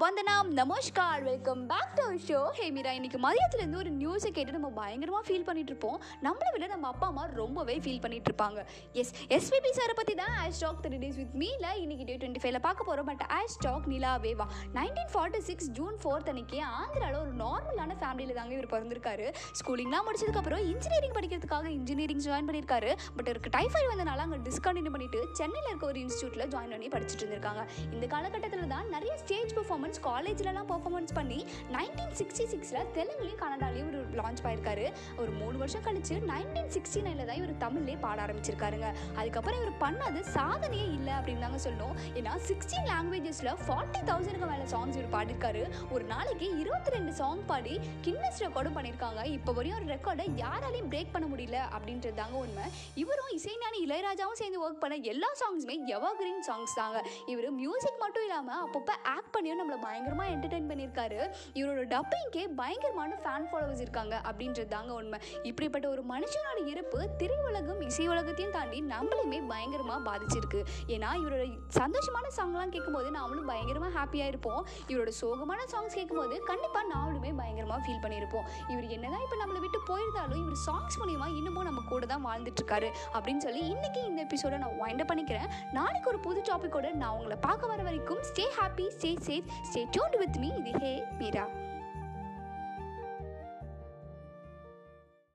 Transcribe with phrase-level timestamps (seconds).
[0.00, 5.22] வந்தனம் நமஸ்கார் welcome back to show hey Meera இன்னைக்கு மதியத்துலேருந்து ஒரு நியூஸை கேட்டு நம்ம பயங்கரமாக
[5.26, 5.96] ஃபீல் பண்ணிட்டு இருப்போம்.
[6.26, 8.60] நம்மளை விட நம்ம அப்பா அம்மா ரொம்பவே ஃபீல் பண்ணிட்டு இருப்பாங்க.
[9.00, 10.14] எஸ் எஸ்பிபி சாரை பற்றி
[10.46, 13.86] I stock three days with மீல இன்னைக்கு டே டுவெண்ட்டி ஃபைவ்ல பார்க்க போகிறோம் பட் ஐ ஸ்டாக்
[13.92, 14.44] நிலாவே வா
[14.76, 19.26] nineteen forty six June fourth அன்னைக்கு ஆந்திராவில் ஒரு நார்மலான ஃபேமிலியில் தாங்க இவர் பிறந்திருக்காரு.
[19.58, 22.90] ஸ்கூலிங்லாம் முடிச்சதுக்கப்புறம் இன்ஜினியரிங் படிக்கிறதுக்காக இன்ஜினியரிங் ஜாயின் பண்ணியிருக்காரு.
[23.16, 27.64] பட் இருக்கு டைஃபாய்டு வந்தனால அங்கே டிஸ்கண்டினியூ பண்ணிட்டு சென்னையில் இருக்க ஒரு இன்ஸ்டியூட்டில் ஜாயின் பண்ணி படிச்சுட்டு இருந்திருக்காங்க.
[27.96, 31.40] இந்த காலகட்டத்தில் தான் நிறைய ஸ்டேஜ் பெர்ஃபார்மன்ஸ் காலேஜ்லலாம் பெர்ஃபார்மன்ஸ் பண்ணி
[31.76, 34.86] நைன்டீன் சிக்ஸ்டி சிக்ஸில் தெலுங்குலையும் கன்னடாலையும் இவர் லான்ச் பண்ணியிருக்காரு
[35.24, 38.88] ஒரு மூணு வருஷம் கழிச்சு நைன்டீன் சிக்ஸ்டி நைனில் தான் இவர் தமிழ்லேயே பாட ஆரம்பிச்சிருக்காருங்க.
[39.18, 44.96] அதுக்கப்புறம் இவர் பண்ணது சாதனையே இல்லை அப்படின்னு தாங்க சொல்லணும் ஏன்னா சிக்ஸ்டீன் லாங்குவேஜஸில் ஃபார்ட்டி தௌசண்ட்க்கு மேலே சாங்ஸ்
[44.98, 45.62] இவர் பாடிருக்காரு.
[45.94, 47.74] ஒரு நாளைக்கு இருபத்தி ரெண்டு சாங் பாடி
[48.06, 52.66] கின்னஸ் ரெக்கார்டும் பண்ணியிருக்காங்க இப்போ வரையும் ஒரு ரெக்கார்டை யாராலையும் பிரேக் பண்ண முடியல அப்படின்றது தாங்க உண்மை.
[53.02, 56.98] இவரும் இசைஞானி இளையராஜாவும் சேர்ந்து ஒர்க் பண்ண எல்லா சாங்ஸுமே எவர் கிரீன் சாங்ஸ் தாங்க.
[57.32, 61.20] இவர் மியூசிக் மட்டும் இல்லாமல் அப்பப்போ ஆக்ட் பண்ணியும் நம்மளை பயங்கரமாக என்டர்டைன் பண்ணியிருக்காரு
[61.60, 65.20] இவரோட டப்பிங்கே பயங்கரமான ஃபேன் ஃபாலோவர்ஸ் இருக்காங்க அப்படின்றது தாங்க உண்மை.
[65.50, 70.60] இப்படிப்பட்ட ஒரு மனுஷனோட இறப்பு திரையுலகம் இசை உலகத்தையும் தாண்டி நம்மளையுமே பயங்கரமாக பாதிச்சிருக்கு
[70.94, 71.42] ஏன்னா இவரோட
[71.80, 74.62] சந்தோஷமான சாங்லாம் கேட்கும்போது நாமளும் பயங்கரமாக ஹாப்பியாக இருப்போம்.
[74.90, 80.40] இவரோட சோகமான சாங்ஸ் கேட்கும்போது கண்டிப்பாக நாமளுமே பயங்கரமாக ஃபீல் பண்ணியிருப்போம் இவர் என்னதான் இப்போ நம்மளை விட்டு போயிருந்தாலும்
[80.44, 85.08] இவர் சாங்ஸ் மூலியமாக இன்னமும் நம்ம கூட தான் வாழ்ந்துட்டுருக்காரு அப்படின்னு சொல்லி இன்றைக்கி இந்த எபிசோட நான் வைண்ட்
[85.10, 85.48] பண்ணிக்கிறேன்.
[85.78, 90.18] நாளைக்கு ஒரு புது டாப்பிக்கோட நான் உங்களை பார்க்க வர வரைக்கும் stay happy stay safe stay tuned
[90.24, 91.46] with me இது ஹே மீரா.